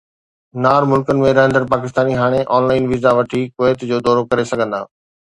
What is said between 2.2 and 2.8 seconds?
هاڻي آن